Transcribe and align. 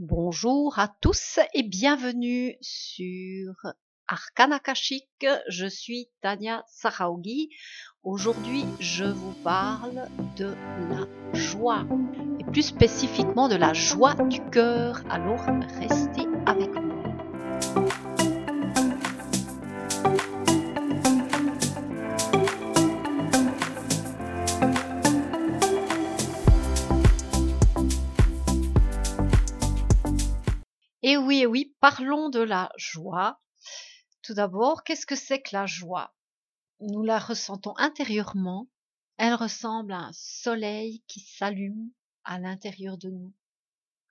Bonjour 0.00 0.78
à 0.78 0.86
tous 0.86 1.40
et 1.54 1.64
bienvenue 1.64 2.54
sur 2.60 3.52
Arcana 4.06 4.54
Akashique. 4.54 5.26
Je 5.48 5.66
suis 5.66 6.08
Tania 6.22 6.62
Saraogi. 6.68 7.50
Aujourd'hui, 8.04 8.64
je 8.78 9.06
vous 9.06 9.32
parle 9.42 10.06
de 10.36 10.54
la 10.88 11.34
joie 11.36 11.84
et 12.38 12.44
plus 12.44 12.62
spécifiquement 12.62 13.48
de 13.48 13.56
la 13.56 13.72
joie 13.72 14.14
du 14.14 14.38
cœur. 14.50 15.02
Alors, 15.10 15.40
restez 15.80 16.28
avec 16.46 16.72
moi. 16.74 16.97
Et 31.10 31.16
oui, 31.16 31.46
oui, 31.46 31.74
parlons 31.80 32.28
de 32.28 32.40
la 32.40 32.70
joie. 32.76 33.40
Tout 34.20 34.34
d'abord, 34.34 34.84
qu'est-ce 34.84 35.06
que 35.06 35.16
c'est 35.16 35.40
que 35.40 35.56
la 35.56 35.64
joie? 35.64 36.14
Nous 36.80 37.02
la 37.02 37.18
ressentons 37.18 37.74
intérieurement. 37.78 38.68
Elle 39.16 39.32
ressemble 39.32 39.94
à 39.94 40.00
un 40.00 40.12
soleil 40.12 41.02
qui 41.06 41.20
s'allume 41.20 41.90
à 42.24 42.38
l'intérieur 42.38 42.98
de 42.98 43.08
nous. 43.08 43.32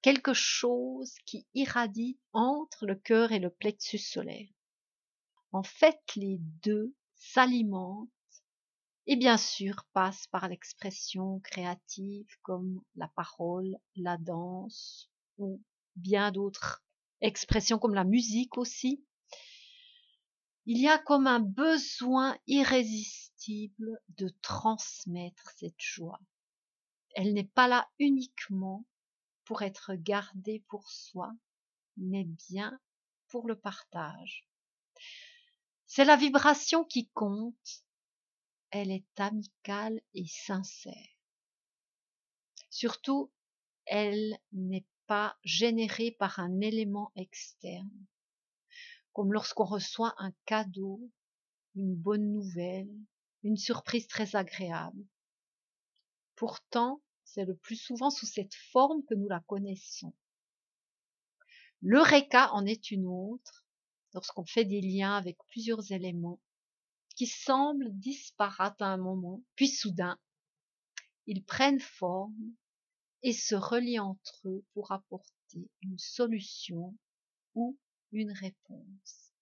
Quelque 0.02 0.34
chose 0.34 1.14
qui 1.28 1.46
irradie 1.54 2.18
entre 2.34 2.88
le 2.88 2.96
cœur 2.96 3.32
et 3.32 3.38
le 3.38 3.52
plexus 3.52 4.00
solaire. 4.00 4.50
En 5.52 5.62
fait, 5.62 6.02
les 6.16 6.40
deux 6.40 6.96
s'alimentent 7.14 8.10
et 9.06 9.18
bien 9.18 9.38
sûr 9.38 9.86
passent 9.94 10.26
par 10.26 10.48
l'expression 10.48 11.42
créative 11.42 12.40
comme 12.42 12.82
la 12.96 13.08
parole, 13.10 13.78
la 13.96 14.18
danse 14.18 15.12
ou 15.38 15.62
bien 15.96 16.32
d'autres 16.32 16.82
expressions 17.22 17.80
comme 17.80 17.96
la 17.96 18.04
musique 18.04 18.58
aussi. 18.58 19.04
Il 20.66 20.80
y 20.80 20.88
a 20.88 20.98
comme 20.98 21.28
un 21.28 21.40
besoin 21.40 22.38
irrésistible 22.46 24.02
de 24.18 24.30
transmettre 24.42 25.52
cette 25.56 25.80
joie. 25.80 26.20
Elle 27.16 27.34
n'est 27.34 27.46
pas 27.46 27.68
là 27.68 27.90
uniquement 28.00 28.86
pour 29.46 29.62
être 29.62 29.94
gardée 29.96 30.64
pour 30.68 30.90
soi, 30.90 31.32
mais 31.96 32.26
bien 32.50 32.80
pour 33.30 33.48
le 33.48 33.58
partage. 33.58 34.48
C'est 35.86 36.06
la 36.06 36.18
vibration 36.18 36.84
qui 36.84 37.08
compte. 37.10 37.84
Elle 38.70 38.92
est 38.92 39.20
amicale 39.20 40.02
et 40.14 40.28
sincère. 40.28 41.18
Surtout, 42.70 43.32
elle 43.86 44.38
n'est 44.52 44.86
pas 45.08 45.38
générée 45.44 46.12
par 46.12 46.40
un 46.40 46.60
élément 46.62 47.12
externe, 47.16 48.06
comme 49.14 49.34
lorsqu'on 49.34 49.66
reçoit 49.66 50.14
un 50.18 50.32
cadeau, 50.46 51.02
une 51.76 51.96
bonne 51.96 52.32
nouvelle, 52.32 52.94
une 53.44 53.58
surprise 53.58 54.08
très 54.08 54.36
agréable. 54.36 55.06
Pourtant, 56.36 57.02
c'est 57.24 57.46
le 57.46 57.56
plus 57.56 57.76
souvent 57.76 58.10
sous 58.10 58.26
cette 58.26 58.56
forme 58.72 59.04
que 59.06 59.16
nous 59.16 59.28
la 59.28 59.40
connaissons. 59.42 60.14
L'eureka 61.82 62.52
en 62.54 62.66
est 62.66 62.92
une 62.92 63.06
autre, 63.06 63.66
lorsqu'on 64.14 64.46
fait 64.46 64.66
des 64.66 64.82
liens 64.82 65.16
avec 65.16 65.38
plusieurs 65.48 65.92
éléments 65.92 66.40
qui 67.16 67.28
semblent 67.28 67.92
disparates 67.92 68.82
à 68.82 68.88
un 68.88 68.98
moment, 68.98 69.42
puis 69.56 69.68
soudain, 69.68 70.20
ils 71.26 71.44
prennent 71.44 71.80
forme 71.80 72.54
et 73.24 73.34
se 73.34 73.56
relient 73.56 74.00
entre 74.00 74.48
eux 74.48 74.66
pour 74.74 74.92
apporter 74.92 75.70
une 75.82 75.98
solution 75.98 76.96
ou 77.56 77.78
une 78.12 78.32
réponse. 78.32 79.34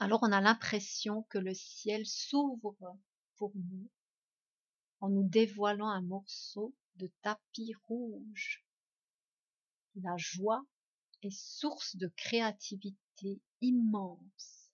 Alors 0.00 0.20
on 0.22 0.32
a 0.32 0.40
l'impression 0.40 1.22
que 1.24 1.38
le 1.38 1.54
ciel 1.54 2.06
s'ouvre 2.06 2.76
pour 3.36 3.52
nous 3.54 3.90
en 5.00 5.08
nous 5.08 5.28
dévoilant 5.28 5.88
un 5.88 6.02
morceau 6.02 6.74
de 6.96 7.10
tapis 7.22 7.72
rouge. 7.86 8.64
La 9.94 10.16
joie 10.16 10.64
est 11.22 11.36
source 11.36 11.96
de 11.96 12.08
créativité 12.16 13.40
immense 13.60 14.70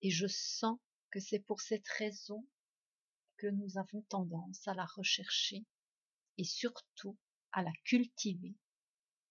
et 0.00 0.10
je 0.10 0.26
sens 0.26 0.78
que 1.10 1.20
c'est 1.20 1.40
pour 1.40 1.60
cette 1.60 1.88
raison 1.88 2.46
que 3.36 3.46
nous 3.46 3.78
avons 3.78 4.02
tendance 4.02 4.66
à 4.66 4.74
la 4.74 4.86
rechercher 4.86 5.64
et 6.38 6.44
surtout 6.44 7.16
à 7.52 7.62
la 7.62 7.72
cultiver. 7.84 8.54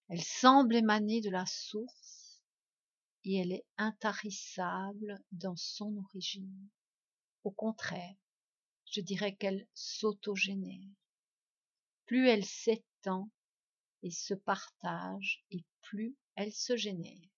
Elle 0.09 0.23
semble 0.23 0.75
émaner 0.75 1.21
de 1.21 1.29
la 1.29 1.45
source 1.45 2.41
et 3.23 3.37
elle 3.37 3.51
est 3.51 3.65
intarissable 3.77 5.23
dans 5.31 5.55
son 5.55 5.95
origine. 5.97 6.69
Au 7.43 7.51
contraire, 7.51 8.15
je 8.91 9.01
dirais 9.01 9.35
qu'elle 9.35 9.67
s'autogénère. 9.73 10.89
Plus 12.05 12.27
elle 12.27 12.45
s'étend 12.45 13.29
et 14.03 14.11
se 14.11 14.33
partage 14.33 15.45
et 15.51 15.63
plus 15.81 16.15
elle 16.35 16.51
se 16.51 16.75
génère. 16.75 17.29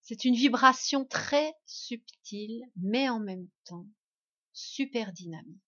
C'est 0.00 0.24
une 0.24 0.34
vibration 0.34 1.04
très 1.04 1.52
subtile 1.66 2.62
mais 2.76 3.08
en 3.08 3.20
même 3.20 3.48
temps 3.64 3.86
super 4.52 5.12
dynamique. 5.12 5.60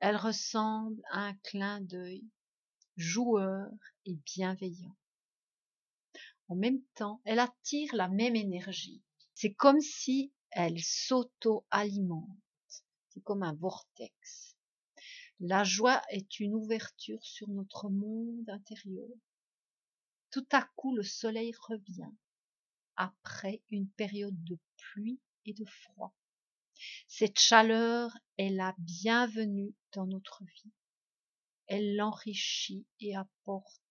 Elle 0.00 0.16
ressemble 0.16 1.02
à 1.10 1.26
un 1.26 1.34
clin 1.34 1.80
d'œil 1.80 2.24
joueur 2.96 3.70
et 4.06 4.14
bienveillant. 4.14 4.96
En 6.48 6.56
même 6.56 6.82
temps, 6.94 7.20
elle 7.24 7.38
attire 7.38 7.94
la 7.94 8.08
même 8.08 8.36
énergie. 8.36 9.02
C'est 9.34 9.54
comme 9.54 9.80
si 9.80 10.32
elle 10.50 10.80
s'auto-alimente. 10.80 12.26
C'est 13.08 13.22
comme 13.22 13.42
un 13.42 13.54
vortex. 13.54 14.56
La 15.40 15.62
joie 15.62 16.02
est 16.10 16.40
une 16.40 16.54
ouverture 16.54 17.24
sur 17.24 17.48
notre 17.48 17.88
monde 17.88 18.48
intérieur. 18.48 19.08
Tout 20.30 20.46
à 20.52 20.68
coup, 20.74 20.96
le 20.96 21.02
soleil 21.02 21.52
revient 21.68 22.10
après 22.96 23.62
une 23.70 23.88
période 23.88 24.42
de 24.44 24.58
pluie 24.76 25.20
et 25.44 25.54
de 25.54 25.64
froid. 25.64 26.12
Cette 27.06 27.38
chaleur 27.38 28.10
est 28.36 28.50
la 28.50 28.74
bienvenue 28.78 29.74
dans 29.92 30.06
notre 30.06 30.44
vie. 30.44 30.72
Elle 31.66 31.96
l'enrichit 31.96 32.86
et 33.00 33.16
apporte 33.16 33.82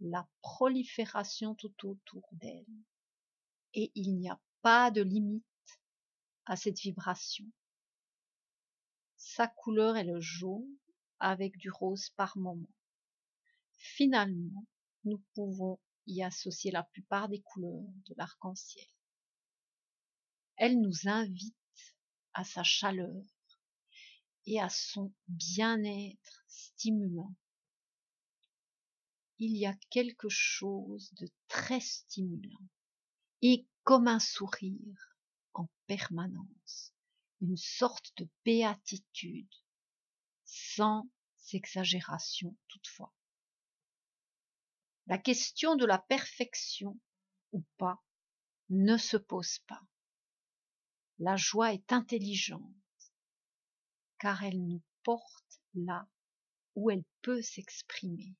la 0.00 0.28
prolifération 0.40 1.54
tout 1.54 1.74
autour 1.86 2.28
d'elle. 2.32 2.66
Et 3.74 3.92
il 3.94 4.16
n'y 4.16 4.30
a 4.30 4.40
pas 4.62 4.90
de 4.90 5.02
limite 5.02 5.44
à 6.46 6.56
cette 6.56 6.78
vibration. 6.80 7.46
Sa 9.16 9.48
couleur 9.48 9.96
est 9.96 10.04
le 10.04 10.20
jaune 10.20 10.76
avec 11.18 11.56
du 11.56 11.70
rose 11.70 12.10
par 12.16 12.36
moment. 12.36 12.70
Finalement, 13.72 14.66
nous 15.04 15.22
pouvons 15.34 15.78
y 16.06 16.22
associer 16.22 16.70
la 16.70 16.82
plupart 16.82 17.28
des 17.28 17.40
couleurs 17.40 17.86
de 18.06 18.14
l'arc-en-ciel. 18.16 18.86
Elle 20.56 20.80
nous 20.80 21.08
invite 21.08 21.56
à 22.34 22.44
sa 22.44 22.62
chaleur 22.62 23.24
et 24.46 24.60
à 24.60 24.68
son 24.68 25.12
bien-être 25.28 26.44
stimulant. 26.48 27.34
Il 29.38 29.56
y 29.56 29.66
a 29.66 29.74
quelque 29.90 30.28
chose 30.28 31.12
de 31.14 31.28
très 31.48 31.80
stimulant 31.80 32.68
et 33.40 33.66
comme 33.82 34.08
un 34.08 34.20
sourire 34.20 35.16
en 35.54 35.68
permanence, 35.86 36.92
une 37.40 37.56
sorte 37.56 38.12
de 38.16 38.28
béatitude, 38.44 39.52
sans 40.44 41.08
exagération 41.52 42.56
toutefois. 42.68 43.12
La 45.06 45.18
question 45.18 45.74
de 45.74 45.84
la 45.84 45.98
perfection 45.98 46.98
ou 47.52 47.62
pas 47.76 48.02
ne 48.70 48.96
se 48.96 49.16
pose 49.16 49.58
pas. 49.66 49.82
La 51.24 51.36
joie 51.36 51.72
est 51.72 51.92
intelligente, 51.92 52.74
car 54.18 54.42
elle 54.42 54.60
nous 54.60 54.82
porte 55.04 55.60
là 55.72 56.08
où 56.74 56.90
elle 56.90 57.04
peut 57.20 57.42
s'exprimer, 57.42 58.34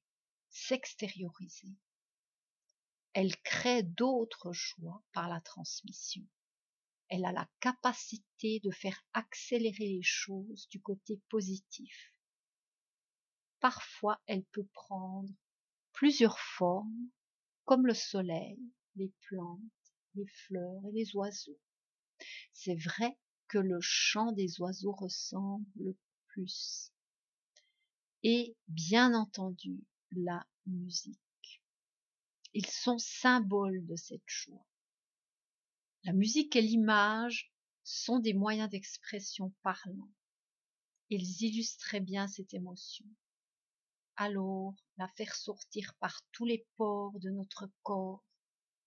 s'extérioriser. 0.51 1.77
Elle 3.13 3.37
crée 3.43 3.85
d'autres 3.85 4.53
joies 4.53 5.01
par 5.13 5.29
la 5.29 5.41
transmission. 5.41 6.27
Elle 7.09 7.25
a 7.25 7.31
la 7.31 7.49
capacité 7.61 8.59
de 8.65 8.73
faire 8.73 9.01
accélérer 9.13 9.87
les 9.87 10.03
choses 10.03 10.67
du 10.69 10.83
côté 10.83 11.21
positif. 11.29 12.11
Parfois, 13.61 14.21
elle 14.27 14.45
peut 14.47 14.67
prendre 14.73 15.33
plusieurs 15.93 16.41
formes, 16.41 17.11
comme 17.65 17.87
le 17.87 17.95
soleil, 17.95 18.59
les 18.97 19.13
plantes, 19.29 19.61
les 20.17 20.27
fleurs 20.27 20.85
et 20.89 20.93
les 20.93 21.15
oiseaux. 21.15 21.61
C'est 22.53 22.77
vrai 22.77 23.19
que 23.49 23.59
le 23.59 23.81
chant 23.81 24.33
des 24.33 24.61
oiseaux 24.61 24.93
ressemble 24.93 25.67
le 25.77 25.97
plus. 26.29 26.93
Et 28.23 28.57
bien 28.69 29.15
entendu, 29.15 29.85
la 30.13 30.47
musique. 30.67 31.63
Ils 32.55 32.67
sont 32.67 32.99
symboles 32.99 33.85
de 33.87 33.97
cette 33.97 34.23
joie. 34.27 34.67
La 36.05 36.13
musique 36.13 36.57
et 36.57 36.63
l'image 36.63 37.53
sont 37.85 38.19
des 38.19 38.35
moyens 38.35 38.71
d'expression 38.71 39.53
parlants. 39.63 40.13
Ils 41.11 41.43
illustraient 41.43 42.01
bien 42.01 42.29
cette 42.29 42.55
émotion. 42.55 43.07
Alors 44.17 44.75
la 44.99 45.09
faire 45.09 45.35
sortir 45.35 45.95
par 46.01 46.21
tous 46.33 46.45
les 46.45 46.67
pores 46.77 47.19
de 47.21 47.31
notre 47.31 47.71
corps 47.83 48.25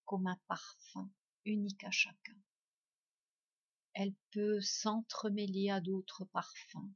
comme 0.05 0.27
un 0.27 0.39
parfum 0.47 1.09
unique 1.45 1.83
à 1.83 1.91
chacun. 1.91 2.37
Elle 3.95 4.13
peut 4.31 4.59
s'entremêler 4.59 5.69
à 5.69 5.79
d'autres 5.79 6.25
parfums 6.25 6.91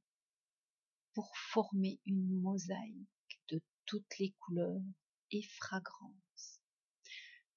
pour 1.14 1.32
former 1.36 2.02
une 2.06 2.42
mosaïque 2.42 3.42
de 3.50 3.62
toutes 3.86 4.20
les 4.20 4.32
couleurs 4.40 4.84
et 5.32 5.44
fragrances. 5.44 6.62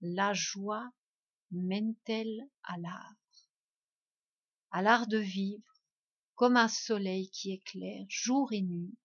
La 0.00 0.32
joie 0.32 0.92
mène-t-elle 1.50 2.48
à 2.62 2.78
l'art? 2.78 3.16
À 4.70 4.80
l'art 4.80 5.08
de 5.08 5.18
vivre 5.18 5.74
comme 6.36 6.56
un 6.56 6.68
soleil 6.68 7.28
qui 7.30 7.50
éclaire 7.52 8.06
jour 8.08 8.52
et 8.52 8.62
nuit, 8.62 8.96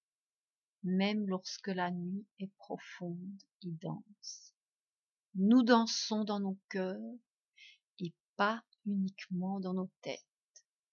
même 0.83 1.27
lorsque 1.27 1.67
la 1.67 1.89
nuit 1.89 2.27
est 2.39 2.51
profonde 2.57 3.41
et 3.63 3.71
dense. 3.81 4.53
Nous 5.33 5.63
dansons 5.63 6.23
dans 6.23 6.39
nos 6.39 6.59
cœurs 6.69 7.17
pas 8.37 8.63
uniquement 8.85 9.59
dans 9.59 9.73
nos 9.73 9.91
têtes, 10.01 10.23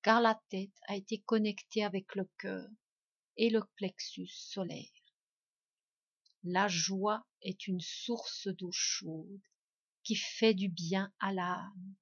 car 0.02 0.20
la 0.20 0.40
tête 0.48 0.74
a 0.88 0.96
été 0.96 1.20
connectée 1.20 1.84
avec 1.84 2.14
le 2.16 2.28
cœur 2.38 2.68
et 3.36 3.50
le 3.50 3.62
plexus 3.76 4.26
solaire. 4.26 4.90
La 6.42 6.68
joie 6.68 7.26
est 7.42 7.68
une 7.68 7.80
source 7.80 8.48
d'eau 8.48 8.72
chaude 8.72 9.42
qui 10.02 10.16
fait 10.16 10.54
du 10.54 10.68
bien 10.68 11.12
à 11.20 11.32
l'âme. 11.32 11.94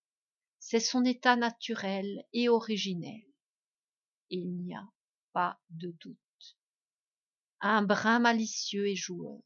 C'est 0.58 0.80
son 0.80 1.04
état 1.04 1.36
naturel 1.36 2.24
et 2.32 2.48
originel. 2.48 3.22
Il 4.30 4.52
n'y 4.56 4.74
a 4.74 4.88
pas 5.32 5.60
de 5.70 5.90
doute. 6.00 6.18
Un 7.60 7.82
brin 7.82 8.18
malicieux 8.18 8.88
et 8.88 8.96
joueur. 8.96 9.40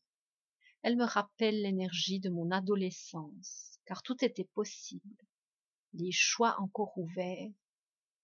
Elle 0.82 0.96
me 0.96 1.04
rappelle 1.04 1.62
l'énergie 1.62 2.20
de 2.20 2.30
mon 2.30 2.50
adolescence, 2.50 3.78
car 3.86 4.02
tout 4.02 4.24
était 4.24 4.48
possible. 4.54 5.26
Les 5.98 6.12
choix 6.12 6.60
encore 6.60 6.92
ouverts, 6.98 7.50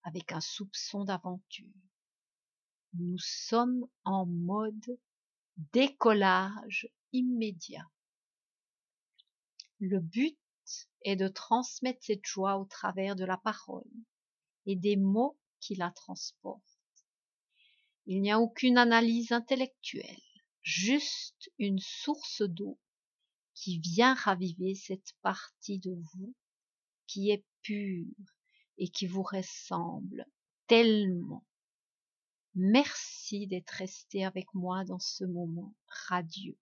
avec 0.03 0.31
un 0.31 0.41
soupçon 0.41 1.05
d'aventure. 1.05 1.73
Nous 2.93 3.17
sommes 3.17 3.87
en 4.03 4.27
mode 4.27 4.99
décollage 5.71 6.87
immédiat. 7.13 7.89
Le 9.79 9.99
but 9.99 10.37
est 11.01 11.15
de 11.15 11.27
transmettre 11.27 12.03
cette 12.03 12.27
joie 12.27 12.59
au 12.59 12.65
travers 12.65 13.15
de 13.15 13.25
la 13.25 13.37
parole 13.37 13.89
et 14.67 14.75
des 14.75 14.95
mots 14.95 15.39
qui 15.59 15.73
la 15.73 15.89
transportent. 15.89 16.61
Il 18.05 18.21
n'y 18.21 18.31
a 18.31 18.39
aucune 18.39 18.77
analyse 18.77 19.31
intellectuelle, 19.31 20.21
juste 20.61 21.49
une 21.57 21.79
source 21.79 22.43
d'eau 22.43 22.79
qui 23.55 23.79
vient 23.79 24.13
raviver 24.13 24.75
cette 24.75 25.13
partie 25.23 25.79
de 25.79 25.95
vous 26.13 26.35
qui 27.07 27.31
est 27.31 27.43
pure 27.63 28.05
et 28.77 28.89
qui 28.89 29.07
vous 29.07 29.23
ressemble 29.23 30.25
tellement. 30.67 31.45
Merci 32.55 33.47
d'être 33.47 33.71
resté 33.71 34.23
avec 34.23 34.53
moi 34.53 34.85
dans 34.85 34.99
ce 34.99 35.23
moment 35.23 35.73
radieux. 35.87 36.57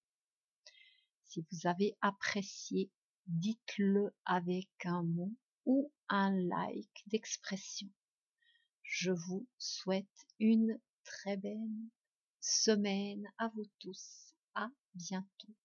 Si 1.26 1.46
vous 1.52 1.68
avez 1.68 1.98
apprécié, 2.02 2.90
dites-le 3.28 4.14
avec 4.26 4.70
un 4.86 5.04
mot 5.04 5.34
ou 5.66 5.92
un 6.10 6.32
like 6.32 7.04
d'expression. 7.08 7.90
Je 8.84 9.12
vous 9.12 9.48
souhaite 9.58 10.06
une 10.40 10.80
très 11.04 11.38
belle 11.38 11.90
semaine 12.40 13.24
à 13.38 13.50
vous 13.50 13.66
tous. 13.80 14.34
À 14.54 14.70
bientôt. 14.94 15.56